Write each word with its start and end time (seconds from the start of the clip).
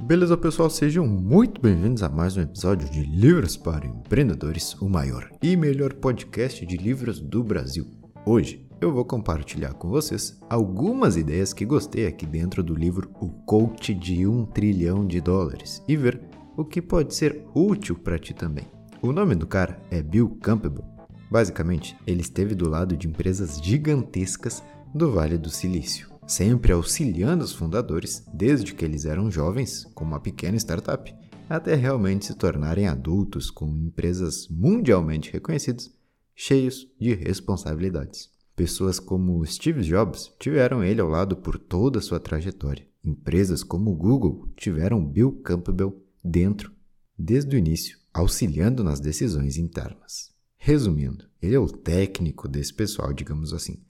Beleza, 0.00 0.36
pessoal? 0.36 0.68
Sejam 0.68 1.06
muito 1.06 1.60
bem-vindos 1.60 2.02
a 2.02 2.08
mais 2.08 2.36
um 2.36 2.42
episódio 2.42 2.90
de 2.90 3.04
Livros 3.04 3.56
para 3.56 3.86
Empreendedores, 3.86 4.74
o 4.74 4.88
maior 4.88 5.30
e 5.40 5.56
melhor 5.56 5.94
podcast 5.94 6.66
de 6.66 6.76
livros 6.76 7.20
do 7.20 7.42
Brasil. 7.42 7.86
Hoje 8.26 8.68
eu 8.80 8.92
vou 8.92 9.04
compartilhar 9.04 9.72
com 9.74 9.88
vocês 9.88 10.38
algumas 10.50 11.16
ideias 11.16 11.54
que 11.54 11.64
gostei 11.64 12.06
aqui 12.06 12.26
dentro 12.26 12.62
do 12.62 12.74
livro 12.74 13.08
O 13.20 13.30
Coach 13.46 13.94
de 13.94 14.26
um 14.26 14.44
Trilhão 14.44 15.06
de 15.06 15.20
Dólares 15.20 15.82
e 15.88 15.96
ver 15.96 16.20
o 16.56 16.64
que 16.64 16.82
pode 16.82 17.14
ser 17.14 17.46
útil 17.54 17.96
para 17.96 18.18
ti 18.18 18.34
também. 18.34 18.66
O 19.00 19.12
nome 19.12 19.36
do 19.36 19.46
cara 19.46 19.80
é 19.90 20.02
Bill 20.02 20.36
Campbell. 20.42 20.84
Basicamente, 21.30 21.96
ele 22.06 22.20
esteve 22.20 22.54
do 22.54 22.68
lado 22.68 22.96
de 22.96 23.06
empresas 23.06 23.58
gigantescas 23.62 24.62
do 24.92 25.12
Vale 25.12 25.38
do 25.38 25.50
Silício 25.50 26.13
sempre 26.26 26.72
auxiliando 26.72 27.44
os 27.44 27.52
fundadores 27.52 28.24
desde 28.32 28.74
que 28.74 28.84
eles 28.84 29.04
eram 29.04 29.30
jovens, 29.30 29.84
com 29.94 30.04
uma 30.04 30.20
pequena 30.20 30.56
startup, 30.56 31.14
até 31.48 31.74
realmente 31.74 32.26
se 32.26 32.34
tornarem 32.34 32.88
adultos 32.88 33.50
com 33.50 33.68
empresas 33.68 34.48
mundialmente 34.48 35.32
reconhecidas, 35.32 35.92
cheios 36.34 36.88
de 36.98 37.14
responsabilidades. 37.14 38.30
Pessoas 38.56 39.00
como 39.00 39.44
Steve 39.44 39.82
Jobs 39.82 40.32
tiveram 40.38 40.82
ele 40.82 41.00
ao 41.00 41.08
lado 41.08 41.36
por 41.36 41.58
toda 41.58 41.98
a 41.98 42.02
sua 42.02 42.20
trajetória. 42.20 42.86
Empresas 43.04 43.62
como 43.62 43.94
Google 43.94 44.48
tiveram 44.56 45.04
Bill 45.04 45.32
Campbell 45.42 46.02
dentro 46.22 46.72
desde 47.18 47.54
o 47.54 47.58
início, 47.58 47.98
auxiliando 48.12 48.82
nas 48.82 49.00
decisões 49.00 49.56
internas. 49.56 50.32
Resumindo, 50.56 51.26
ele 51.42 51.54
é 51.54 51.58
o 51.58 51.66
técnico 51.66 52.48
desse 52.48 52.72
pessoal, 52.72 53.12
digamos 53.12 53.52
assim. 53.52 53.82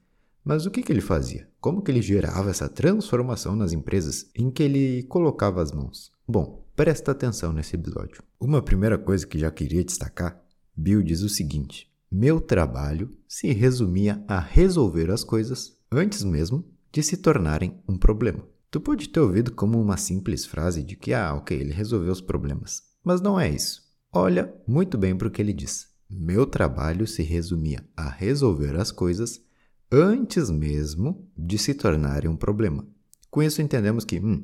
Mas 0.45 0.67
o 0.67 0.69
que, 0.69 0.83
que 0.83 0.93
ele 0.93 1.01
fazia? 1.01 1.49
Como 1.59 1.81
que 1.81 1.89
ele 1.89 2.03
gerava 2.03 2.51
essa 2.51 2.69
transformação 2.69 3.55
nas 3.55 3.73
empresas 3.73 4.29
em 4.35 4.51
que 4.51 4.61
ele 4.61 5.01
colocava 5.09 5.59
as 5.59 5.71
mãos? 5.71 6.11
Bom, 6.27 6.63
presta 6.75 7.11
atenção 7.11 7.51
nesse 7.51 7.75
episódio. 7.75 8.21
Uma 8.39 8.61
primeira 8.61 8.95
coisa 8.95 9.25
que 9.25 9.39
já 9.39 9.49
queria 9.49 9.83
destacar, 9.83 10.39
Bill 10.77 11.01
diz 11.01 11.23
o 11.23 11.29
seguinte: 11.29 11.91
meu 12.11 12.39
trabalho 12.39 13.09
se 13.27 13.51
resumia 13.53 14.23
a 14.27 14.39
resolver 14.39 15.09
as 15.09 15.23
coisas 15.23 15.75
antes 15.91 16.23
mesmo 16.23 16.63
de 16.91 17.01
se 17.01 17.17
tornarem 17.17 17.81
um 17.89 17.97
problema. 17.97 18.47
Tu 18.69 18.79
pode 18.79 19.09
ter 19.09 19.21
ouvido 19.21 19.51
como 19.51 19.81
uma 19.81 19.97
simples 19.97 20.45
frase 20.45 20.83
de 20.83 20.95
que, 20.95 21.11
ah, 21.11 21.33
ok, 21.33 21.59
ele 21.59 21.73
resolveu 21.73 22.11
os 22.11 22.21
problemas. 22.21 22.83
Mas 23.03 23.19
não 23.19 23.39
é 23.39 23.49
isso. 23.49 23.81
Olha 24.13 24.53
muito 24.67 24.95
bem 24.95 25.15
para 25.17 25.27
o 25.27 25.31
que 25.31 25.41
ele 25.41 25.53
diz. 25.53 25.87
Meu 26.07 26.45
trabalho 26.45 27.07
se 27.07 27.23
resumia 27.23 27.83
a 27.97 28.09
resolver 28.09 28.75
as 28.75 28.91
coisas 28.91 29.41
antes 29.97 30.49
mesmo 30.49 31.27
de 31.37 31.57
se 31.57 31.73
tornarem 31.73 32.29
um 32.29 32.35
problema. 32.35 32.87
Com 33.29 33.41
isso, 33.41 33.61
entendemos 33.61 34.05
que 34.05 34.19
hum, 34.19 34.43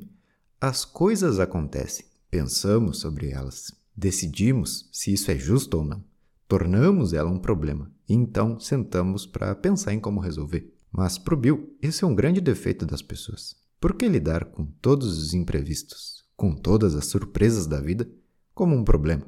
as 0.60 0.84
coisas 0.84 1.38
acontecem, 1.38 2.06
pensamos 2.30 2.98
sobre 2.98 3.30
elas, 3.30 3.72
decidimos 3.96 4.88
se 4.92 5.12
isso 5.12 5.30
é 5.30 5.36
justo 5.36 5.78
ou 5.78 5.84
não, 5.84 6.04
tornamos 6.46 7.12
ela 7.12 7.30
um 7.30 7.38
problema 7.38 7.90
então 8.14 8.60
sentamos 8.60 9.24
para 9.24 9.54
pensar 9.54 9.94
em 9.94 10.00
como 10.00 10.20
resolver. 10.20 10.70
Mas 10.90 11.16
para 11.16 11.32
o 11.32 11.36
Bill, 11.36 11.74
esse 11.80 12.04
é 12.04 12.06
um 12.06 12.14
grande 12.14 12.40
defeito 12.42 12.84
das 12.84 13.00
pessoas. 13.00 13.56
Por 13.80 13.94
que 13.94 14.06
lidar 14.06 14.44
com 14.44 14.66
todos 14.66 15.18
os 15.18 15.32
imprevistos, 15.32 16.24
com 16.36 16.54
todas 16.54 16.94
as 16.94 17.06
surpresas 17.06 17.66
da 17.66 17.80
vida, 17.80 18.06
como 18.54 18.76
um 18.76 18.84
problema? 18.84 19.26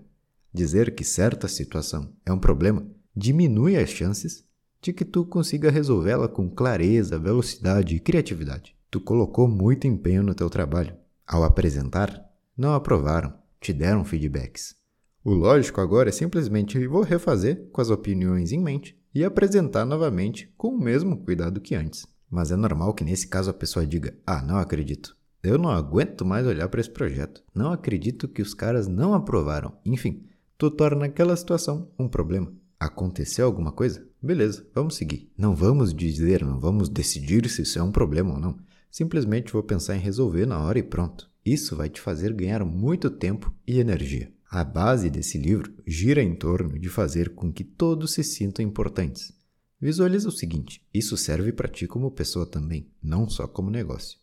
Dizer 0.52 0.94
que 0.94 1.02
certa 1.02 1.48
situação 1.48 2.12
é 2.26 2.32
um 2.32 2.38
problema 2.38 2.86
diminui 3.16 3.76
as 3.76 3.88
chances 3.88 4.44
de 4.84 4.92
que 4.92 5.04
tu 5.04 5.24
consiga 5.24 5.70
resolvê-la 5.70 6.28
com 6.28 6.50
clareza, 6.50 7.18
velocidade 7.18 7.96
e 7.96 8.00
criatividade. 8.00 8.76
Tu 8.90 9.00
colocou 9.00 9.48
muito 9.48 9.86
empenho 9.86 10.22
no 10.22 10.34
teu 10.34 10.50
trabalho. 10.50 10.94
Ao 11.26 11.42
apresentar, 11.42 12.22
não 12.54 12.74
aprovaram, 12.74 13.32
te 13.58 13.72
deram 13.72 14.04
feedbacks. 14.04 14.76
O 15.24 15.32
lógico 15.32 15.80
agora 15.80 16.10
é 16.10 16.12
simplesmente 16.12 16.86
vou 16.86 17.00
refazer 17.00 17.66
com 17.72 17.80
as 17.80 17.88
opiniões 17.88 18.52
em 18.52 18.60
mente 18.60 18.94
e 19.14 19.24
apresentar 19.24 19.86
novamente 19.86 20.52
com 20.54 20.68
o 20.68 20.78
mesmo 20.78 21.16
cuidado 21.24 21.62
que 21.62 21.74
antes. 21.74 22.06
Mas 22.28 22.52
é 22.52 22.56
normal 22.56 22.92
que 22.92 23.04
nesse 23.04 23.26
caso 23.26 23.48
a 23.48 23.54
pessoa 23.54 23.86
diga: 23.86 24.14
"Ah, 24.26 24.42
não 24.42 24.58
acredito. 24.58 25.16
Eu 25.42 25.56
não 25.56 25.70
aguento 25.70 26.26
mais 26.26 26.46
olhar 26.46 26.68
para 26.68 26.82
esse 26.82 26.90
projeto. 26.90 27.42
Não 27.54 27.72
acredito 27.72 28.28
que 28.28 28.42
os 28.42 28.52
caras 28.52 28.86
não 28.86 29.14
aprovaram." 29.14 29.78
Enfim, 29.86 30.26
tu 30.58 30.70
torna 30.70 31.06
aquela 31.06 31.34
situação 31.34 31.90
um 31.98 32.06
problema. 32.06 32.52
Aconteceu 32.78 33.46
alguma 33.46 33.72
coisa? 33.72 34.06
Beleza, 34.24 34.66
vamos 34.74 34.94
seguir. 34.94 35.30
Não 35.36 35.54
vamos 35.54 35.92
dizer, 35.92 36.42
não 36.42 36.58
vamos 36.58 36.88
decidir 36.88 37.46
se 37.50 37.60
isso 37.60 37.78
é 37.78 37.82
um 37.82 37.92
problema 37.92 38.32
ou 38.32 38.40
não. 38.40 38.58
Simplesmente 38.90 39.52
vou 39.52 39.62
pensar 39.62 39.96
em 39.96 40.00
resolver 40.00 40.46
na 40.46 40.58
hora 40.58 40.78
e 40.78 40.82
pronto. 40.82 41.30
Isso 41.44 41.76
vai 41.76 41.90
te 41.90 42.00
fazer 42.00 42.32
ganhar 42.32 42.64
muito 42.64 43.10
tempo 43.10 43.54
e 43.66 43.78
energia. 43.78 44.32
A 44.50 44.64
base 44.64 45.10
desse 45.10 45.36
livro 45.36 45.74
gira 45.86 46.22
em 46.22 46.34
torno 46.34 46.78
de 46.78 46.88
fazer 46.88 47.34
com 47.34 47.52
que 47.52 47.62
todos 47.62 48.14
se 48.14 48.24
sintam 48.24 48.64
importantes. 48.64 49.30
Visualiza 49.78 50.30
o 50.30 50.32
seguinte: 50.32 50.80
isso 50.94 51.18
serve 51.18 51.52
para 51.52 51.68
ti 51.68 51.86
como 51.86 52.10
pessoa 52.10 52.46
também, 52.46 52.88
não 53.02 53.28
só 53.28 53.46
como 53.46 53.68
negócio. 53.68 54.18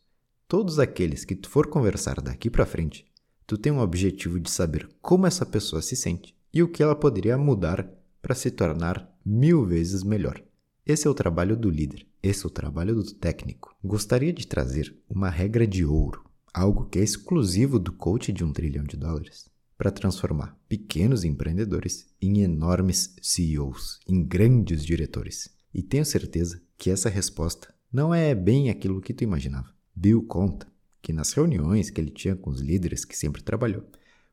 Todos 0.47 0.79
aqueles 0.79 1.23
que 1.23 1.35
tu 1.35 1.47
for 1.47 1.67
conversar 1.67 2.19
daqui 2.21 2.49
para 2.49 2.65
frente, 2.65 3.05
tu 3.45 3.55
tem 3.55 3.71
um 3.71 3.79
objetivo 3.79 4.39
de 4.39 4.49
saber 4.49 4.89
como 4.99 5.27
essa 5.27 5.45
pessoa 5.45 5.79
se 5.79 5.95
sente 5.95 6.35
e 6.51 6.63
o 6.63 6.67
que 6.67 6.81
ela 6.81 6.95
poderia 6.95 7.37
mudar 7.37 8.00
para 8.31 8.35
se 8.35 8.49
tornar 8.49 9.13
mil 9.25 9.65
vezes 9.65 10.03
melhor. 10.03 10.41
Esse 10.85 11.05
é 11.05 11.09
o 11.09 11.13
trabalho 11.13 11.57
do 11.57 11.69
líder, 11.69 12.07
esse 12.23 12.45
é 12.45 12.47
o 12.47 12.49
trabalho 12.49 12.95
do 12.95 13.03
técnico. 13.13 13.75
Gostaria 13.83 14.31
de 14.31 14.47
trazer 14.47 14.97
uma 15.09 15.29
regra 15.29 15.67
de 15.67 15.83
ouro, 15.83 16.23
algo 16.53 16.85
que 16.85 16.97
é 16.97 17.03
exclusivo 17.03 17.77
do 17.77 17.91
coach 17.91 18.31
de 18.31 18.41
um 18.41 18.53
trilhão 18.53 18.85
de 18.85 18.95
dólares, 18.95 19.49
para 19.77 19.91
transformar 19.91 20.57
pequenos 20.69 21.25
empreendedores 21.25 22.07
em 22.21 22.39
enormes 22.39 23.17
CEOs, 23.21 23.99
em 24.07 24.23
grandes 24.23 24.85
diretores. 24.85 25.49
E 25.73 25.83
tenho 25.83 26.05
certeza 26.05 26.61
que 26.77 26.89
essa 26.89 27.09
resposta 27.09 27.73
não 27.91 28.13
é 28.13 28.33
bem 28.33 28.69
aquilo 28.69 29.01
que 29.01 29.13
tu 29.13 29.25
imaginava. 29.25 29.75
Bill 29.93 30.23
conta 30.23 30.71
que 31.01 31.11
nas 31.11 31.33
reuniões 31.33 31.89
que 31.89 31.99
ele 31.99 32.11
tinha 32.11 32.37
com 32.37 32.49
os 32.49 32.61
líderes 32.61 33.03
que 33.03 33.17
sempre 33.17 33.43
trabalhou, 33.43 33.83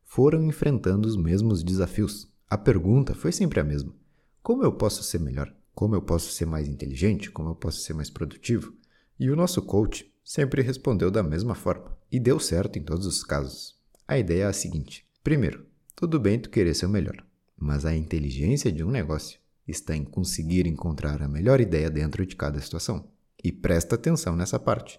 foram 0.04 0.44
enfrentando 0.44 1.08
os 1.08 1.16
mesmos 1.16 1.64
desafios, 1.64 2.28
a 2.50 2.56
pergunta 2.56 3.14
foi 3.14 3.30
sempre 3.30 3.60
a 3.60 3.64
mesma: 3.64 3.94
como 4.42 4.62
eu 4.62 4.72
posso 4.72 5.02
ser 5.02 5.20
melhor? 5.20 5.54
Como 5.74 5.94
eu 5.94 6.02
posso 6.02 6.32
ser 6.32 6.46
mais 6.46 6.66
inteligente? 6.66 7.30
Como 7.30 7.50
eu 7.50 7.54
posso 7.54 7.80
ser 7.80 7.92
mais 7.92 8.08
produtivo? 8.08 8.74
E 9.20 9.30
o 9.30 9.36
nosso 9.36 9.60
coach 9.62 10.10
sempre 10.24 10.62
respondeu 10.62 11.10
da 11.10 11.22
mesma 11.22 11.54
forma 11.54 11.96
e 12.10 12.18
deu 12.18 12.40
certo 12.40 12.78
em 12.78 12.82
todos 12.82 13.06
os 13.06 13.22
casos. 13.22 13.78
A 14.06 14.18
ideia 14.18 14.44
é 14.44 14.46
a 14.46 14.52
seguinte: 14.52 15.06
primeiro, 15.22 15.66
tudo 15.94 16.18
bem 16.18 16.38
tu 16.38 16.48
querer 16.48 16.74
ser 16.74 16.86
o 16.86 16.90
melhor, 16.90 17.22
mas 17.56 17.84
a 17.84 17.94
inteligência 17.94 18.72
de 18.72 18.82
um 18.82 18.90
negócio 18.90 19.38
está 19.66 19.94
em 19.94 20.04
conseguir 20.04 20.66
encontrar 20.66 21.22
a 21.22 21.28
melhor 21.28 21.60
ideia 21.60 21.90
dentro 21.90 22.24
de 22.24 22.34
cada 22.34 22.60
situação. 22.60 23.06
E 23.44 23.52
presta 23.52 23.94
atenção 23.94 24.34
nessa 24.34 24.58
parte, 24.58 24.98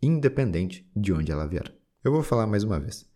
independente 0.00 0.86
de 0.94 1.12
onde 1.12 1.32
ela 1.32 1.48
vier. 1.48 1.74
Eu 2.04 2.12
vou 2.12 2.22
falar 2.22 2.46
mais 2.46 2.62
uma 2.64 2.78
vez. 2.78 3.08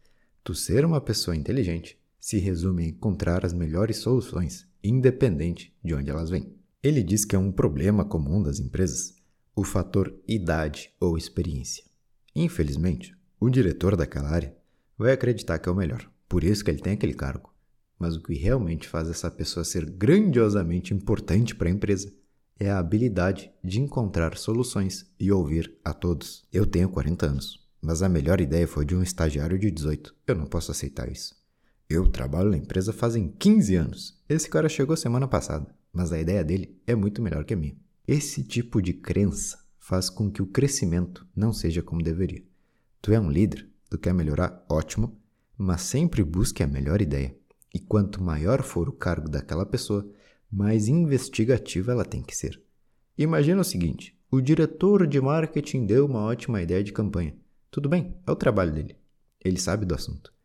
Tu 0.42 0.54
ser 0.54 0.84
uma 0.84 1.00
pessoa 1.00 1.36
inteligente 1.36 1.98
se 2.20 2.38
resume 2.38 2.84
a 2.84 2.88
encontrar 2.88 3.44
as 3.44 3.52
melhores 3.52 3.98
soluções, 3.98 4.66
independente 4.82 5.74
de 5.82 5.94
onde 5.94 6.10
elas 6.10 6.30
vêm. 6.30 6.54
Ele 6.82 7.02
diz 7.02 7.24
que 7.24 7.34
é 7.34 7.38
um 7.38 7.52
problema 7.52 8.04
comum 8.04 8.42
das 8.42 8.58
empresas 8.60 9.16
o 9.56 9.64
fator 9.64 10.14
idade 10.28 10.92
ou 11.00 11.16
experiência. 11.16 11.82
Infelizmente, 12.34 13.16
o 13.40 13.48
diretor 13.48 13.96
daquela 13.96 14.28
área 14.28 14.54
vai 14.98 15.12
acreditar 15.12 15.58
que 15.58 15.66
é 15.66 15.72
o 15.72 15.74
melhor, 15.74 16.06
por 16.28 16.44
isso 16.44 16.62
que 16.62 16.70
ele 16.70 16.82
tem 16.82 16.92
aquele 16.92 17.14
cargo. 17.14 17.54
Mas 17.98 18.14
o 18.16 18.22
que 18.22 18.34
realmente 18.34 18.86
faz 18.86 19.08
essa 19.08 19.30
pessoa 19.30 19.64
ser 19.64 19.88
grandiosamente 19.88 20.92
importante 20.92 21.54
para 21.54 21.68
a 21.68 21.72
empresa 21.72 22.12
é 22.60 22.70
a 22.70 22.78
habilidade 22.78 23.50
de 23.64 23.80
encontrar 23.80 24.36
soluções 24.36 25.10
e 25.18 25.32
ouvir 25.32 25.74
a 25.82 25.94
todos. 25.94 26.44
Eu 26.52 26.66
tenho 26.66 26.90
40 26.90 27.26
anos, 27.26 27.66
mas 27.80 28.02
a 28.02 28.10
melhor 28.10 28.42
ideia 28.42 28.68
foi 28.68 28.84
de 28.84 28.94
um 28.94 29.02
estagiário 29.02 29.58
de 29.58 29.70
18. 29.70 30.14
Eu 30.26 30.34
não 30.34 30.44
posso 30.44 30.70
aceitar 30.70 31.10
isso. 31.10 31.34
Eu 31.88 32.10
trabalho 32.10 32.50
na 32.50 32.56
empresa 32.56 32.92
fazem 32.92 33.28
15 33.38 33.76
anos. 33.76 34.20
Esse 34.28 34.50
cara 34.50 34.68
chegou 34.68 34.96
semana 34.96 35.28
passada, 35.28 35.72
mas 35.92 36.12
a 36.12 36.20
ideia 36.20 36.42
dele 36.42 36.76
é 36.84 36.96
muito 36.96 37.22
melhor 37.22 37.44
que 37.44 37.54
a 37.54 37.56
minha. 37.56 37.76
Esse 38.08 38.42
tipo 38.42 38.82
de 38.82 38.92
crença 38.92 39.56
faz 39.78 40.10
com 40.10 40.28
que 40.28 40.42
o 40.42 40.46
crescimento 40.46 41.24
não 41.34 41.52
seja 41.52 41.82
como 41.82 42.02
deveria. 42.02 42.42
Tu 43.00 43.12
é 43.12 43.20
um 43.20 43.30
líder, 43.30 43.68
tu 43.88 43.96
quer 43.96 44.12
melhorar, 44.12 44.66
ótimo, 44.68 45.16
mas 45.56 45.82
sempre 45.82 46.24
busque 46.24 46.60
a 46.60 46.66
melhor 46.66 47.00
ideia. 47.00 47.36
E 47.72 47.78
quanto 47.78 48.20
maior 48.20 48.64
for 48.64 48.88
o 48.88 48.92
cargo 48.92 49.28
daquela 49.28 49.64
pessoa, 49.64 50.10
mais 50.50 50.88
investigativa 50.88 51.92
ela 51.92 52.04
tem 52.04 52.20
que 52.20 52.36
ser. 52.36 52.60
Imagina 53.16 53.60
o 53.60 53.64
seguinte: 53.64 54.18
o 54.28 54.40
diretor 54.40 55.06
de 55.06 55.20
marketing 55.20 55.86
deu 55.86 56.04
uma 56.04 56.24
ótima 56.24 56.60
ideia 56.60 56.82
de 56.82 56.92
campanha. 56.92 57.36
Tudo 57.70 57.88
bem, 57.88 58.16
é 58.26 58.30
o 58.32 58.36
trabalho 58.36 58.72
dele. 58.72 58.96
Ele 59.44 59.60
sabe 59.60 59.86
do 59.86 59.94
assunto. 59.94 60.35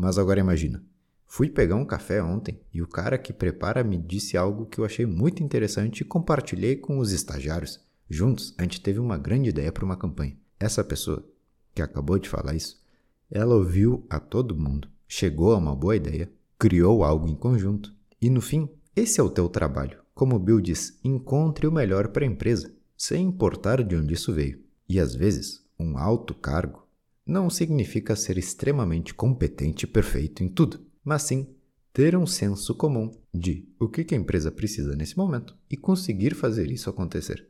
Mas 0.00 0.16
agora 0.16 0.38
imagina, 0.38 0.80
fui 1.26 1.50
pegar 1.50 1.74
um 1.74 1.84
café 1.84 2.22
ontem 2.22 2.60
e 2.72 2.80
o 2.80 2.86
cara 2.86 3.18
que 3.18 3.32
prepara 3.32 3.82
me 3.82 3.98
disse 3.98 4.36
algo 4.36 4.64
que 4.64 4.78
eu 4.78 4.84
achei 4.84 5.04
muito 5.04 5.42
interessante 5.42 6.02
e 6.02 6.04
compartilhei 6.04 6.76
com 6.76 6.98
os 6.98 7.10
estagiários. 7.10 7.80
Juntos, 8.08 8.54
a 8.56 8.62
gente 8.62 8.80
teve 8.80 9.00
uma 9.00 9.18
grande 9.18 9.48
ideia 9.48 9.72
para 9.72 9.84
uma 9.84 9.96
campanha. 9.96 10.38
Essa 10.60 10.84
pessoa 10.84 11.28
que 11.74 11.82
acabou 11.82 12.16
de 12.16 12.28
falar 12.28 12.54
isso 12.54 12.80
Ela 13.28 13.56
ouviu 13.56 14.06
a 14.08 14.20
todo 14.20 14.56
mundo, 14.56 14.88
chegou 15.08 15.52
a 15.52 15.56
uma 15.56 15.74
boa 15.74 15.96
ideia, 15.96 16.30
criou 16.56 17.02
algo 17.02 17.28
em 17.28 17.34
conjunto 17.34 17.92
e 18.22 18.30
no 18.30 18.40
fim, 18.40 18.68
esse 18.94 19.18
é 19.18 19.22
o 19.22 19.28
teu 19.28 19.48
trabalho. 19.48 19.98
Como 20.14 20.38
Bill 20.38 20.60
diz, 20.60 20.96
encontre 21.02 21.66
o 21.66 21.72
melhor 21.72 22.08
para 22.08 22.24
a 22.24 22.28
empresa, 22.28 22.72
sem 22.96 23.26
importar 23.26 23.82
de 23.82 23.96
onde 23.96 24.14
isso 24.14 24.32
veio. 24.32 24.62
E 24.88 25.00
às 25.00 25.12
vezes, 25.12 25.64
um 25.76 25.98
alto 25.98 26.34
cargo 26.34 26.87
não 27.28 27.50
significa 27.50 28.16
ser 28.16 28.38
extremamente 28.38 29.12
competente 29.12 29.84
e 29.84 29.86
perfeito 29.86 30.42
em 30.42 30.48
tudo, 30.48 30.80
mas 31.04 31.24
sim 31.24 31.46
ter 31.92 32.16
um 32.16 32.26
senso 32.26 32.74
comum 32.74 33.10
de 33.34 33.68
o 33.78 33.86
que 33.86 34.14
a 34.14 34.18
empresa 34.18 34.50
precisa 34.50 34.96
nesse 34.96 35.14
momento 35.14 35.54
e 35.70 35.76
conseguir 35.76 36.34
fazer 36.34 36.70
isso 36.70 36.88
acontecer. 36.88 37.46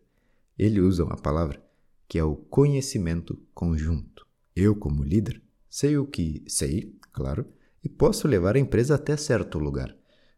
Ele 0.58 0.80
usa 0.80 1.04
uma 1.04 1.16
palavra 1.16 1.62
que 2.08 2.18
é 2.18 2.24
o 2.24 2.34
conhecimento 2.34 3.40
conjunto. 3.54 4.26
Eu, 4.56 4.74
como 4.74 5.04
líder, 5.04 5.40
sei 5.70 5.96
o 5.96 6.06
que 6.06 6.42
sei, 6.48 6.96
claro, 7.12 7.46
e 7.84 7.88
posso 7.88 8.26
levar 8.26 8.56
a 8.56 8.58
empresa 8.58 8.96
até 8.96 9.16
certo 9.16 9.58
lugar. 9.58 9.94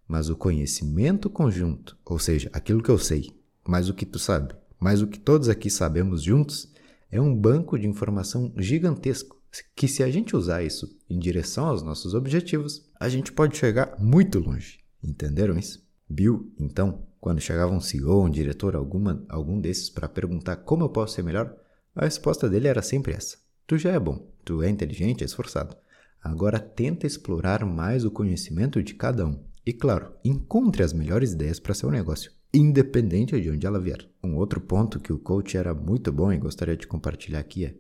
Mas 0.07 0.29
o 0.29 0.37
conhecimento 0.37 1.31
conjunto, 1.31 1.97
ou 2.05 2.19
seja, 2.19 2.51
aquilo 2.53 2.83
que 2.83 2.91
eu 2.91 2.99
sei, 2.99 3.31
mais 3.67 3.89
o 3.89 3.95
que 3.95 4.05
tu 4.05 4.19
sabe, 4.19 4.55
mais 4.79 5.01
o 5.01 5.07
que 5.07 5.19
todos 5.19 5.49
aqui 5.49 5.71
sabemos 5.71 6.23
juntos, 6.23 6.71
é 7.11 7.21
um 7.21 7.35
banco 7.35 7.79
de 7.79 7.87
informação 7.87 8.53
gigantesco 8.57 9.41
que 9.75 9.89
se 9.89 10.03
a 10.03 10.11
gente 10.11 10.37
usar 10.37 10.63
isso 10.63 10.89
em 11.09 11.19
direção 11.19 11.67
aos 11.67 11.83
nossos 11.83 12.15
objetivos, 12.15 12.89
a 12.99 13.09
gente 13.09 13.33
pode 13.33 13.57
chegar 13.57 13.97
muito 13.99 14.39
longe. 14.39 14.79
Entenderam 15.03 15.59
isso? 15.59 15.85
Bill, 16.09 16.53
então, 16.59 17.07
quando 17.21 17.41
chegava 17.41 17.73
um 17.73 17.81
CEO, 17.81 18.25
um 18.25 18.31
diretor, 18.31 18.77
alguma, 18.77 19.25
algum 19.29 19.61
desses 19.61 19.91
para 19.91 20.09
perguntar 20.09 20.57
como 20.57 20.85
eu 20.85 20.89
posso 20.89 21.15
ser 21.15 21.23
melhor, 21.23 21.55
a 21.95 22.05
resposta 22.05 22.49
dele 22.49 22.69
era 22.69 22.83
sempre 22.83 23.13
essa: 23.13 23.39
Tu 23.67 23.79
já 23.79 23.93
é 23.93 23.99
bom, 23.99 24.29
tu 24.45 24.63
é 24.63 24.69
inteligente, 24.69 25.23
é 25.23 25.25
esforçado. 25.25 25.77
Agora 26.23 26.59
tenta 26.59 27.07
explorar 27.07 27.65
mais 27.65 28.05
o 28.05 28.11
conhecimento 28.11 28.83
de 28.83 28.95
cada 28.95 29.27
um. 29.27 29.43
E 29.65 29.73
claro, 29.73 30.15
encontre 30.25 30.83
as 30.83 30.93
melhores 30.93 31.33
ideias 31.33 31.59
para 31.59 31.75
seu 31.75 31.91
negócio, 31.91 32.33
independente 32.53 33.41
de 33.41 33.51
onde 33.51 33.67
ela 33.67 33.81
vier. 33.81 34.09
Um 34.23 34.37
outro 34.37 34.61
ponto 34.61 35.01
que 35.01 35.13
o 35.13 35.19
coach 35.19 35.57
era 35.57 35.73
muito 35.75 36.13
bom 36.13 36.33
e 36.33 36.39
gostaria 36.39 36.77
de 36.77 36.87
compartilhar 36.87 37.41
aqui 37.41 37.65
é: 37.65 37.75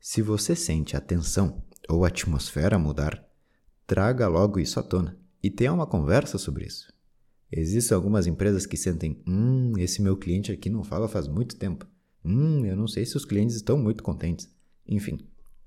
se 0.00 0.20
você 0.20 0.54
sente 0.54 0.96
a 0.96 1.00
tensão 1.00 1.62
ou 1.88 2.04
a 2.04 2.08
atmosfera 2.08 2.78
mudar, 2.78 3.24
traga 3.86 4.26
logo 4.26 4.58
isso 4.58 4.80
à 4.80 4.82
tona 4.82 5.16
e 5.42 5.50
tenha 5.50 5.72
uma 5.72 5.86
conversa 5.86 6.38
sobre 6.38 6.66
isso. 6.66 6.92
Existem 7.50 7.94
algumas 7.94 8.26
empresas 8.26 8.66
que 8.66 8.76
sentem: 8.76 9.22
hum, 9.26 9.72
esse 9.78 10.02
meu 10.02 10.16
cliente 10.16 10.50
aqui 10.50 10.68
não 10.68 10.82
fala 10.82 11.08
faz 11.08 11.28
muito 11.28 11.56
tempo. 11.56 11.86
Hum, 12.24 12.66
eu 12.66 12.76
não 12.76 12.88
sei 12.88 13.06
se 13.06 13.16
os 13.16 13.24
clientes 13.24 13.54
estão 13.54 13.78
muito 13.78 14.02
contentes. 14.02 14.52
Enfim, 14.88 15.20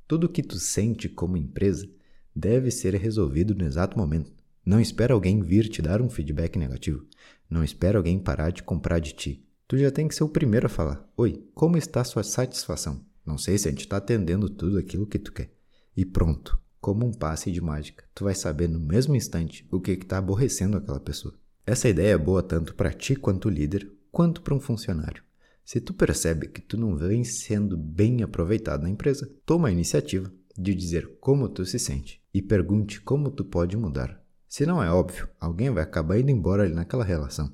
tudo 0.08 0.26
o 0.26 0.30
que 0.30 0.44
tu 0.44 0.60
sente 0.60 1.08
como 1.08 1.38
empresa 1.38 1.90
deve 2.36 2.70
ser 2.70 2.96
resolvido 2.96 3.56
no 3.56 3.64
exato 3.64 3.98
momento. 3.98 4.32
Não 4.66 4.80
espera 4.80 5.14
alguém 5.14 5.42
vir 5.42 5.68
te 5.70 5.82
dar 5.82 6.02
um 6.02 6.10
feedback 6.10 6.58
negativo. 6.58 7.06
Não 7.50 7.64
espera 7.64 7.98
alguém 7.98 8.20
parar 8.20 8.52
de 8.52 8.64
comprar 8.64 9.00
de 9.00 9.14
ti. 9.14 9.46
Tu 9.68 9.78
já 9.78 9.92
tem 9.92 10.08
que 10.08 10.16
ser 10.16 10.24
o 10.24 10.30
primeiro 10.30 10.66
a 10.66 10.70
falar: 10.70 11.08
Oi, 11.16 11.44
como 11.54 11.78
está 11.78 12.04
sua 12.04 12.24
satisfação? 12.24 13.06
Não 13.26 13.38
sei 13.38 13.58
se 13.58 13.68
a 13.68 13.72
gente 13.72 13.82
está 13.82 13.98
atendendo 13.98 14.50
tudo 14.50 14.78
aquilo 14.78 15.08
que 15.08 15.20
tu 15.20 15.32
quer. 15.32 15.52
E 15.96 16.06
pronto, 16.06 16.60
como 16.82 17.06
um 17.06 17.12
passe 17.12 17.52
de 17.52 17.62
mágica, 17.62 18.06
tu 18.16 18.24
vai 18.24 18.34
saber 18.34 18.68
no 18.68 18.80
mesmo 18.80 19.16
instante 19.16 19.68
o 19.72 19.80
que 19.80 19.92
está 19.92 20.18
aborrecendo 20.18 20.78
aquela 20.78 21.00
pessoa. 21.00 21.38
Essa 21.66 21.90
ideia 21.90 22.14
é 22.14 22.18
boa 22.18 22.42
tanto 22.42 22.74
para 22.74 22.92
ti 22.92 23.16
quanto 23.16 23.50
líder, 23.50 23.92
quanto 24.12 24.42
para 24.42 24.56
um 24.56 24.60
funcionário. 24.60 25.24
Se 25.64 25.80
tu 25.80 25.94
percebe 25.94 26.48
que 26.48 26.62
tu 26.62 26.78
não 26.78 26.96
vem 26.96 27.24
sendo 27.24 27.78
bem 27.78 28.24
aproveitado 28.24 28.82
na 28.82 28.90
empresa, 28.90 29.32
toma 29.46 29.68
a 29.68 29.72
iniciativa 29.72 30.34
de 30.58 30.74
dizer 30.74 31.18
como 31.20 31.48
tu 31.48 31.64
se 31.66 31.78
sente 31.78 32.20
e 32.34 32.42
pergunte 32.42 33.00
como 33.02 33.30
tu 33.30 33.46
pode 33.46 33.78
mudar. 33.78 34.19
Se 34.50 34.66
não 34.66 34.82
é 34.82 34.92
óbvio, 34.92 35.30
alguém 35.40 35.70
vai 35.70 35.84
acabar 35.84 36.20
indo 36.20 36.32
embora 36.32 36.64
ali 36.64 36.74
naquela 36.74 37.04
relação. 37.04 37.54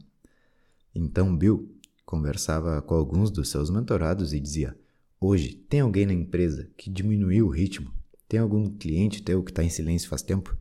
Então 0.96 1.36
Bill 1.36 1.70
conversava 2.06 2.82
com 2.82 2.96
alguns 2.96 3.30
dos 3.30 3.50
seus 3.50 3.70
mentorados 3.70 4.32
e 4.32 4.40
dizia: 4.40 4.78
Hoje, 5.20 5.56
tem 5.70 5.82
alguém 5.82 6.06
na 6.06 6.14
empresa 6.14 6.72
que 6.78 6.90
diminuiu 6.90 7.48
o 7.48 7.50
ritmo? 7.50 7.94
Tem 8.30 8.40
algum 8.40 8.70
cliente 8.70 9.22
teu 9.22 9.44
que 9.44 9.52
está 9.52 9.62
em 9.62 9.70
silêncio 9.70 10.08
faz 10.08 10.22
tempo? 10.22 10.58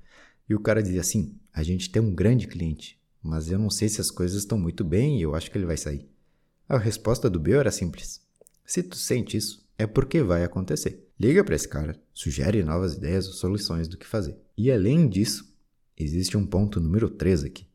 E 0.49 0.57
o 0.57 0.61
cara 0.61 0.83
dizia 0.83 1.03
assim: 1.03 1.39
A 1.53 1.63
gente 1.63 1.89
tem 1.89 2.03
um 2.03 2.13
grande 2.13 2.49
cliente, 2.49 3.01
mas 3.23 3.49
eu 3.49 3.59
não 3.59 3.71
sei 3.71 3.89
se 3.89 4.01
as 4.01 4.11
coisas 4.11 4.39
estão 4.39 4.59
muito 4.59 4.83
bem 4.83 5.21
e 5.21 5.23
eu 5.23 5.37
acho 5.37 5.49
que 5.49 5.57
ele 5.57 5.67
vai 5.67 5.77
sair. 5.77 6.11
A 6.69 6.77
resposta 6.77 7.31
do 7.31 7.39
Bill 7.39 7.61
era 7.61 7.71
simples: 7.71 8.21
Se 8.67 8.83
tu 8.83 8.97
sente 8.97 9.37
isso, 9.37 9.65
é 9.79 9.87
porque 9.87 10.21
vai 10.21 10.43
acontecer. 10.43 11.09
Liga 11.19 11.45
para 11.45 11.55
esse 11.55 11.69
cara, 11.69 11.97
sugere 12.13 12.65
novas 12.65 12.95
ideias 12.95 13.29
ou 13.29 13.35
soluções 13.35 13.87
do 13.87 13.97
que 13.97 14.05
fazer. 14.05 14.37
E 14.59 14.69
além 14.73 15.09
disso, 15.09 15.54
existe 15.97 16.37
um 16.37 16.47
ponto 16.47 16.81
número 16.81 17.09
3 17.11 17.45
aqui. 17.45 17.67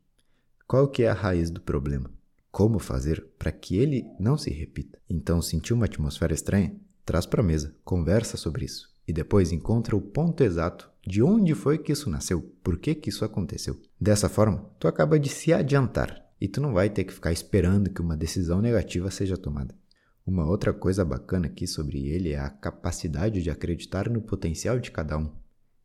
Qual 0.66 0.88
que 0.88 1.02
é 1.02 1.08
a 1.08 1.14
raiz 1.14 1.50
do 1.50 1.60
problema? 1.60 2.10
como 2.50 2.78
fazer 2.78 3.24
para 3.38 3.52
que 3.52 3.76
ele 3.76 4.06
não 4.18 4.36
se 4.36 4.50
repita. 4.50 4.98
Então, 5.08 5.40
sentiu 5.40 5.76
uma 5.76 5.84
atmosfera 5.84 6.34
estranha? 6.34 6.74
Traz 7.04 7.26
para 7.26 7.40
a 7.40 7.44
mesa, 7.44 7.74
conversa 7.84 8.36
sobre 8.36 8.64
isso 8.64 8.90
e 9.06 9.12
depois 9.12 9.50
encontra 9.50 9.96
o 9.96 10.00
ponto 10.00 10.42
exato 10.42 10.90
de 11.04 11.22
onde 11.22 11.54
foi 11.54 11.78
que 11.78 11.90
isso 11.90 12.10
nasceu, 12.10 12.42
por 12.62 12.78
que 12.78 12.94
que 12.94 13.08
isso 13.08 13.24
aconteceu. 13.24 13.80
Dessa 13.98 14.28
forma, 14.28 14.70
tu 14.78 14.86
acaba 14.86 15.18
de 15.18 15.28
se 15.28 15.52
adiantar 15.52 16.24
e 16.40 16.46
tu 16.46 16.60
não 16.60 16.72
vai 16.72 16.90
ter 16.90 17.04
que 17.04 17.12
ficar 17.12 17.32
esperando 17.32 17.90
que 17.90 18.00
uma 18.00 18.16
decisão 18.16 18.60
negativa 18.60 19.10
seja 19.10 19.36
tomada. 19.36 19.74
Uma 20.26 20.46
outra 20.46 20.72
coisa 20.72 21.04
bacana 21.04 21.46
aqui 21.46 21.66
sobre 21.66 22.06
ele 22.06 22.30
é 22.30 22.38
a 22.38 22.50
capacidade 22.50 23.42
de 23.42 23.50
acreditar 23.50 24.08
no 24.08 24.20
potencial 24.20 24.78
de 24.78 24.90
cada 24.90 25.16
um. 25.18 25.32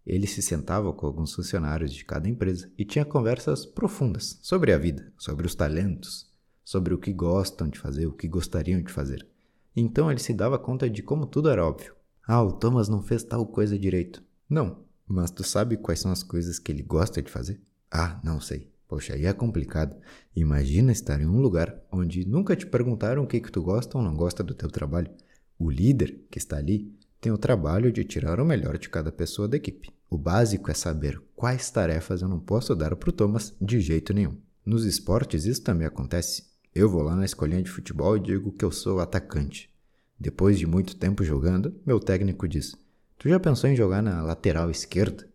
Ele 0.06 0.28
se 0.28 0.42
sentava 0.42 0.94
com 0.94 1.06
alguns 1.06 1.34
funcionários 1.34 1.92
de 1.92 2.06
cada 2.06 2.30
empresa 2.30 2.72
e 2.78 2.86
tinha 2.86 3.04
conversas 3.04 3.66
profundas 3.66 4.40
sobre 4.42 4.72
a 4.72 4.78
vida, 4.78 5.12
sobre 5.18 5.48
os 5.48 5.56
talentos, 5.56 6.32
sobre 6.64 6.94
o 6.94 6.98
que 6.98 7.12
gostam 7.12 7.68
de 7.68 7.80
fazer, 7.80 8.06
o 8.06 8.14
que 8.14 8.28
gostariam 8.28 8.82
de 8.82 8.92
fazer. 8.92 9.28
Então 9.76 10.10
ele 10.10 10.20
se 10.20 10.34
dava 10.34 10.60
conta 10.60 10.90
de 10.90 11.02
como 11.02 11.26
tudo 11.26 11.50
era 11.50 11.66
óbvio. 11.66 11.96
Ah, 12.28 12.42
o 12.44 12.54
Thomas 12.54 12.88
não 12.88 13.02
fez 13.02 13.24
tal 13.24 13.46
coisa 13.46 13.78
direito. 13.78 14.24
Não, 14.50 14.86
mas 15.08 15.32
tu 15.32 15.44
sabe 15.44 15.78
quais 15.78 16.00
são 16.00 16.12
as 16.12 16.24
coisas 16.24 16.60
que 16.60 16.72
ele 16.72 16.82
gosta 16.82 17.22
de 17.22 17.30
fazer? 17.30 17.60
Ah, 17.92 18.20
não 18.24 18.40
sei. 18.40 18.72
Poxa, 18.88 19.14
aí 19.14 19.26
é 19.26 19.34
complicado. 19.34 19.96
Imagina 20.36 20.92
estar 20.92 21.20
em 21.20 21.26
um 21.26 21.42
lugar 21.42 21.76
onde 21.92 22.28
nunca 22.28 22.56
te 22.56 22.66
perguntaram 22.66 23.24
o 23.24 23.28
que, 23.28 23.40
que 23.40 23.52
tu 23.52 23.62
gosta 23.62 23.98
ou 23.98 24.04
não 24.04 24.16
gosta 24.16 24.44
do 24.44 24.54
teu 24.54 24.70
trabalho. 24.70 25.12
O 25.58 25.70
líder 25.70 26.20
que 26.30 26.38
está 26.38 26.58
ali 26.58 26.94
tem 27.26 27.32
o 27.32 27.40
trabalho 27.40 27.92
de 27.92 28.04
tirar 28.04 28.40
o 28.40 28.46
melhor 28.46 28.78
de 28.78 28.88
cada 28.88 29.12
pessoa 29.12 29.48
da 29.48 29.58
equipe. 29.58 29.92
O 30.08 30.16
básico 30.16 30.70
é 30.70 30.76
saber 30.76 31.20
quais 31.36 31.72
tarefas 31.72 32.22
eu 32.22 32.28
não 32.28 32.40
posso 32.40 32.76
dar 32.76 32.96
para 32.96 33.10
o 33.10 33.12
Thomas 33.12 33.52
de 33.60 33.82
jeito 33.82 34.14
nenhum. 34.14 34.38
Nos 34.64 34.86
esportes 34.86 35.44
isso 35.46 35.64
também 35.64 35.88
acontece. 35.88 36.44
Eu 36.76 36.88
vou 36.88 37.02
lá 37.02 37.16
na 37.16 37.26
escolinha 37.26 37.64
de 37.64 37.72
futebol 37.72 38.16
e 38.16 38.20
digo 38.20 38.52
que 38.52 38.64
eu 38.64 38.70
sou 38.70 39.00
atacante. 39.00 39.74
Depois 40.20 40.60
de 40.60 40.68
muito 40.68 40.96
tempo 40.96 41.24
jogando, 41.24 41.74
meu 41.84 42.00
técnico 42.00 42.48
diz: 42.48 42.76
Tu 43.18 43.28
já 43.28 43.40
pensou 43.40 43.72
em 43.72 43.76
jogar 43.76 44.04
na 44.04 44.22
lateral 44.22 44.70
esquerda? 44.70 45.28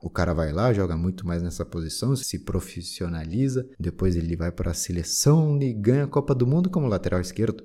O 0.00 0.08
cara 0.08 0.32
vai 0.32 0.52
lá, 0.52 0.72
joga 0.72 0.96
muito 0.96 1.26
mais 1.26 1.42
nessa 1.42 1.64
posição, 1.64 2.14
se 2.14 2.38
profissionaliza, 2.38 3.68
depois 3.80 4.14
ele 4.14 4.36
vai 4.36 4.52
para 4.52 4.70
a 4.70 4.74
seleção 4.74 5.60
e 5.60 5.72
ganha 5.72 6.04
a 6.04 6.08
Copa 6.08 6.36
do 6.36 6.46
Mundo 6.46 6.70
como 6.70 6.86
lateral 6.86 7.20
esquerdo. 7.20 7.64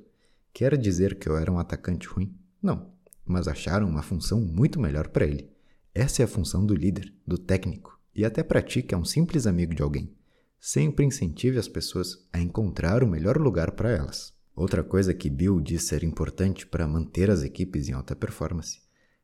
Quer 0.52 0.76
dizer 0.78 1.20
que 1.20 1.30
eu 1.30 1.38
era 1.38 1.52
um 1.52 1.60
atacante 1.60 2.08
ruim? 2.08 2.36
Não, 2.60 2.97
mas 3.28 3.48
acharam 3.48 3.88
uma 3.88 4.02
função 4.02 4.40
muito 4.42 4.80
melhor 4.80 5.10
para 5.10 5.26
ele. 5.26 5.50
Essa 5.94 6.22
é 6.22 6.26
a 6.26 6.28
função 6.28 6.66
do 6.66 6.76
líder, 6.76 7.14
do 7.26 7.38
técnico, 7.38 8.00
e 8.16 8.24
até 8.24 8.44
para 8.44 8.62
ti 8.62 8.82
que 8.82 8.94
é 8.94 8.98
um 8.98 9.06
simples 9.06 9.46
amigo 9.46 9.74
de 9.74 9.82
alguém. 9.82 10.16
Sempre 10.60 11.06
incentive 11.06 11.58
as 11.58 11.68
pessoas 11.68 12.28
a 12.32 12.40
encontrar 12.40 13.04
o 13.04 13.08
melhor 13.08 13.38
lugar 13.38 13.72
para 13.72 13.92
elas. 13.92 14.34
Outra 14.56 14.84
coisa 14.84 15.14
que 15.14 15.30
Bill 15.30 15.60
disse 15.60 15.88
ser 15.88 16.04
importante 16.04 16.66
para 16.66 16.88
manter 16.88 17.30
as 17.30 17.44
equipes 17.44 17.88
em 17.88 17.94
alta 17.94 18.16
performance 18.16 18.82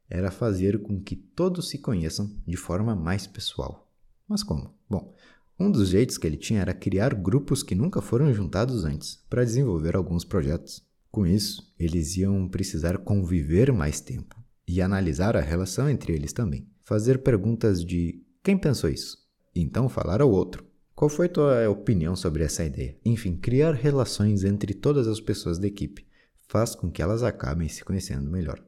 era 0.09 0.29
fazer 0.29 0.81
com 0.83 1.01
que 1.01 1.15
todos 1.15 1.69
se 1.69 1.79
conheçam 1.79 2.31
de 2.45 2.55
forma 2.55 2.95
mais 2.95 3.25
pessoal. 3.25 3.91
Mas 4.27 4.43
como? 4.43 4.75
Bom, 4.87 5.15
um 5.59 5.71
dos 5.71 5.89
jeitos 5.89 6.17
que 6.17 6.27
ele 6.27 6.37
tinha 6.37 6.61
era 6.61 6.73
criar 6.73 7.13
grupos 7.15 7.63
que 7.63 7.73
nunca 7.73 8.01
foram 8.01 8.33
juntados 8.33 8.85
antes 8.85 9.23
para 9.29 9.43
desenvolver 9.43 9.95
alguns 9.95 10.23
projetos. 10.23 10.85
Com 11.13 11.27
isso, 11.27 11.71
eles 11.77 12.17
iam 12.17 12.49
precisar 12.49 12.97
conviver 12.97 13.71
mais 13.71 14.01
tempo 14.01 14.35
e 14.67 14.81
analisar 14.81 15.37
a 15.37 15.41
relação 15.41 15.87
entre 15.87 16.11
eles 16.11 16.33
também. 16.33 16.67
Fazer 16.83 17.19
perguntas 17.19 17.85
de 17.85 18.19
quem 18.41 18.57
pensou 18.57 18.89
isso? 18.89 19.19
Então 19.55 19.87
falar 19.87 20.23
ao 20.23 20.31
outro 20.31 20.65
qual 20.95 21.09
foi 21.09 21.29
tua 21.29 21.69
opinião 21.69 22.15
sobre 22.15 22.43
essa 22.43 22.65
ideia? 22.65 22.97
Enfim, 23.05 23.35
criar 23.35 23.75
relações 23.75 24.43
entre 24.43 24.73
todas 24.73 25.07
as 25.07 25.19
pessoas 25.19 25.59
da 25.59 25.67
equipe 25.67 26.03
faz 26.47 26.73
com 26.73 26.89
que 26.89 26.99
elas 26.99 27.21
acabem 27.21 27.69
se 27.69 27.85
conhecendo 27.85 28.31
melhor. 28.31 28.59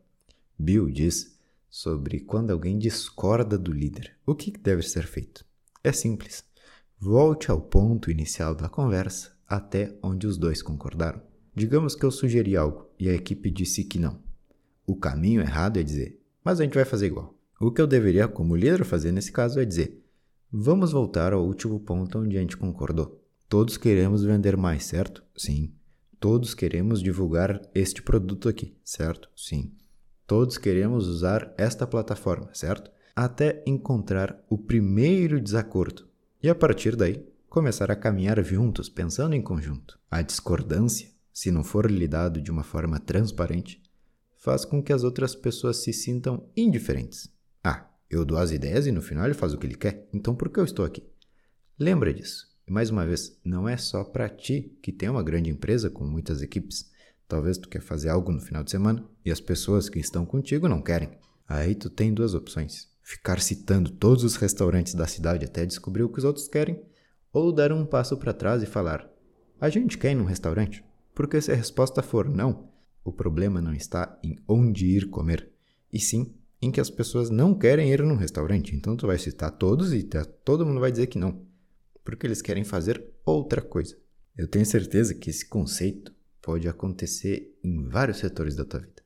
Bill 0.56 0.88
diz 0.92 1.40
sobre 1.68 2.20
quando 2.20 2.52
alguém 2.52 2.78
discorda 2.78 3.58
do 3.58 3.74
líder. 3.74 4.16
O 4.24 4.36
que 4.36 4.52
deve 4.52 4.84
ser 4.84 5.08
feito? 5.08 5.44
É 5.84 5.92
simples. 5.92 6.44
Volte 7.00 7.50
ao 7.50 7.60
ponto 7.60 8.12
inicial 8.12 8.54
da 8.54 8.70
conversa 8.70 9.36
até 9.48 9.98
onde 10.04 10.28
os 10.28 10.38
dois 10.38 10.62
concordaram. 10.62 11.22
Digamos 11.56 11.96
que 11.96 12.04
eu 12.04 12.12
sugeri 12.12 12.58
algo 12.58 12.90
e 13.00 13.08
a 13.08 13.14
equipe 13.14 13.50
disse 13.50 13.86
que 13.86 13.98
não. 13.98 14.20
O 14.86 14.94
caminho 14.94 15.40
errado 15.40 15.80
é 15.80 15.84
dizer, 15.84 16.20
mas 16.44 16.60
a 16.60 16.64
gente 16.64 16.76
vai 16.76 16.84
fazer 16.84 17.08
igual. 17.08 17.34
O 17.60 17.72
que 17.72 17.82
eu 17.82 17.88
deveria, 17.88 18.28
como 18.28 18.58
líder, 18.58 18.84
fazer 18.84 19.14
nesse 19.14 19.32
caso 19.32 19.60
é 19.60 19.64
dizer: 19.64 20.04
vamos 20.52 20.92
voltar 20.92 21.32
ao 21.32 21.46
último 21.46 21.80
ponto 21.80 22.20
onde 22.20 22.38
a 22.38 22.42
gente 22.42 22.58
concordou. 22.58 23.24
Todos 23.48 23.78
queremos 23.78 24.24
vender 24.24 24.58
mais, 24.58 24.84
certo? 24.84 25.24
Sim. 25.36 25.74
Todos 26.20 26.54
queremos 26.54 27.02
divulgar 27.02 27.62
este 27.74 28.02
produto 28.02 28.50
aqui, 28.50 28.76
certo? 28.84 29.30
Sim. 29.36 29.72
Todos 30.28 30.58
queremos 30.58 31.08
usar 31.08 31.54
esta 31.58 31.88
plataforma, 31.88 32.50
certo? 32.54 32.92
Até 33.16 33.64
encontrar 33.66 34.44
o 34.50 34.58
primeiro 34.58 35.40
desacordo. 35.40 36.06
E 36.44 36.50
a 36.50 36.56
partir 36.56 36.98
daí, 36.98 37.26
começar 37.48 37.90
a 37.90 37.96
caminhar 37.96 38.44
juntos, 38.44 38.90
pensando 38.90 39.36
em 39.36 39.42
conjunto. 39.42 39.98
A 40.12 40.22
discordância, 40.22 41.15
se 41.36 41.52
não 41.52 41.66
for 41.66 41.92
lidado 41.92 42.42
de 42.42 42.50
uma 42.50 42.64
forma 42.64 42.98
transparente, 42.98 43.84
faz 44.38 44.64
com 44.64 44.82
que 44.82 44.94
as 44.94 45.04
outras 45.04 45.36
pessoas 45.36 45.84
se 45.84 45.92
sintam 45.92 46.50
indiferentes. 46.56 47.30
Ah, 47.62 47.90
eu 48.10 48.24
dou 48.24 48.38
as 48.38 48.52
ideias 48.52 48.88
e 48.88 48.92
no 48.92 49.02
final 49.02 49.26
ele 49.26 49.34
faz 49.34 49.54
o 49.54 49.58
que 49.58 49.68
ele 49.68 49.76
quer, 49.76 50.08
então 50.14 50.34
por 50.34 50.50
que 50.50 50.62
eu 50.62 50.64
estou 50.64 50.86
aqui? 50.86 51.04
Lembra 51.78 52.14
disso. 52.14 52.48
E 52.66 52.72
mais 52.72 52.90
uma 52.90 53.06
vez, 53.06 53.38
não 53.44 53.68
é 53.68 53.76
só 53.76 54.02
para 54.06 54.30
ti 54.30 54.78
que 54.82 54.94
tem 54.94 55.10
uma 55.10 55.22
grande 55.22 55.50
empresa 55.50 55.90
com 55.90 56.06
muitas 56.06 56.42
equipes. 56.42 56.90
Talvez 57.28 57.58
tu 57.58 57.68
quer 57.68 57.82
fazer 57.82 58.08
algo 58.08 58.32
no 58.32 58.40
final 58.40 58.64
de 58.64 58.72
semana 58.72 59.06
e 59.26 59.30
as 59.30 59.42
pessoas 59.42 59.90
que 59.90 60.00
estão 60.00 60.26
contigo 60.26 60.70
não 60.70 60.82
querem. 60.82 61.20
Aí 61.50 61.76
tu 61.76 61.90
tem 61.90 62.14
duas 62.14 62.34
opções: 62.34 62.88
ficar 63.04 63.42
citando 63.42 63.92
todos 63.92 64.24
os 64.24 64.38
restaurantes 64.38 64.96
da 64.96 65.06
cidade 65.06 65.44
até 65.44 65.66
descobrir 65.66 66.04
o 66.04 66.10
que 66.10 66.20
os 66.20 66.24
outros 66.24 66.48
querem, 66.48 66.82
ou 67.34 67.52
dar 67.52 67.74
um 67.74 67.86
passo 67.86 68.16
para 68.16 68.32
trás 68.32 68.64
e 68.64 68.66
falar: 68.66 69.06
a 69.60 69.68
gente 69.68 69.98
quer 69.98 70.14
ir 70.14 70.16
num 70.16 70.24
restaurante? 70.24 70.82
Porque 71.16 71.42
se 71.42 71.52
a 71.52 71.56
resposta 71.56 72.04
for 72.04 72.30
não, 72.30 72.70
o 73.04 73.12
problema 73.12 73.60
não 73.60 73.74
está 73.74 74.20
em 74.24 74.38
onde 74.48 74.86
ir 74.86 75.10
comer, 75.10 75.50
e 75.92 76.00
sim 76.00 76.36
em 76.62 76.72
que 76.72 76.80
as 76.80 76.90
pessoas 76.90 77.32
não 77.32 77.56
querem 77.56 77.92
ir 77.92 78.04
num 78.04 78.16
restaurante. 78.16 78.76
Então 78.76 78.96
tu 78.96 79.08
vai 79.08 79.18
citar 79.18 79.50
todos 79.50 79.94
e 79.94 80.04
todo 80.44 80.66
mundo 80.66 80.80
vai 80.80 80.92
dizer 80.92 81.08
que 81.08 81.18
não 81.18 81.46
porque 82.06 82.28
eles 82.28 82.42
querem 82.42 82.64
fazer 82.64 83.04
outra 83.26 83.62
coisa. 83.62 83.98
Eu 84.38 84.48
tenho 84.48 84.66
certeza 84.66 85.16
que 85.16 85.30
esse 85.30 85.46
conceito 85.46 86.14
pode 86.42 86.70
acontecer 86.70 87.58
em 87.64 87.90
vários 87.90 88.20
setores 88.20 88.56
da 88.56 88.64
tua 88.64 88.82
vida. 88.82 89.04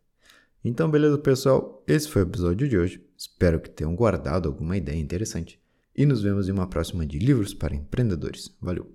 Então, 0.63 0.91
beleza, 0.91 1.17
pessoal? 1.17 1.81
Esse 1.87 2.09
foi 2.09 2.23
o 2.23 2.27
episódio 2.27 2.67
de 2.67 2.77
hoje. 2.77 3.01
Espero 3.17 3.61
que 3.61 3.69
tenham 3.69 3.95
guardado 3.95 4.49
alguma 4.49 4.75
ideia 4.75 4.99
interessante. 4.99 5.57
E 5.95 6.05
nos 6.05 6.21
vemos 6.21 6.49
em 6.49 6.51
uma 6.51 6.67
próxima 6.67 7.05
de 7.05 7.17
Livros 7.17 7.53
para 7.53 7.75
Empreendedores. 7.75 8.53
Valeu! 8.61 8.93